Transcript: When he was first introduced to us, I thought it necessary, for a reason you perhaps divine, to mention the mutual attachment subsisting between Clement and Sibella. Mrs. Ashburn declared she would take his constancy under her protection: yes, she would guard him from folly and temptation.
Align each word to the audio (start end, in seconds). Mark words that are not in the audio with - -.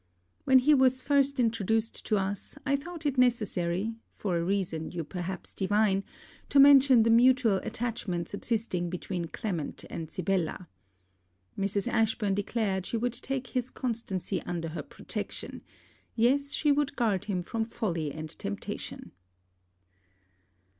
When 0.45 0.57
he 0.57 0.73
was 0.73 0.99
first 1.03 1.39
introduced 1.39 2.07
to 2.07 2.17
us, 2.17 2.57
I 2.65 2.75
thought 2.75 3.05
it 3.05 3.19
necessary, 3.19 3.93
for 4.15 4.35
a 4.35 4.43
reason 4.43 4.89
you 4.89 5.03
perhaps 5.03 5.53
divine, 5.53 6.03
to 6.49 6.59
mention 6.59 7.03
the 7.03 7.11
mutual 7.11 7.57
attachment 7.57 8.27
subsisting 8.27 8.89
between 8.89 9.25
Clement 9.25 9.85
and 9.91 10.09
Sibella. 10.09 10.67
Mrs. 11.55 11.87
Ashburn 11.87 12.33
declared 12.33 12.87
she 12.87 12.97
would 12.97 13.13
take 13.13 13.45
his 13.53 13.69
constancy 13.69 14.41
under 14.41 14.69
her 14.69 14.81
protection: 14.81 15.61
yes, 16.15 16.51
she 16.55 16.71
would 16.71 16.95
guard 16.95 17.25
him 17.25 17.43
from 17.43 17.63
folly 17.63 18.11
and 18.11 18.27
temptation. 18.39 19.11